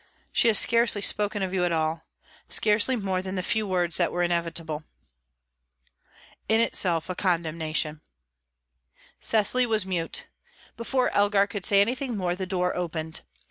"She 0.33 0.47
has 0.47 0.57
scarcely 0.57 1.03
spoken 1.03 1.43
of 1.43 1.53
you 1.53 1.63
at 1.63 1.71
all 1.71 2.07
scarcely 2.49 2.95
more 2.95 3.21
than 3.21 3.35
the 3.35 3.43
few 3.43 3.67
words 3.67 3.97
that 3.97 4.11
were 4.11 4.23
inevitable." 4.23 4.83
"In 6.49 6.59
itself 6.59 7.07
a 7.07 7.13
condemnation." 7.13 8.01
Cecily 9.19 9.67
was 9.67 9.85
mute. 9.85 10.25
Before 10.75 11.13
Elgar 11.13 11.45
could 11.45 11.67
say 11.67 11.81
anything 11.81 12.17
more, 12.17 12.33
the 12.33 12.47
door 12.47 12.75
opened. 12.75 13.21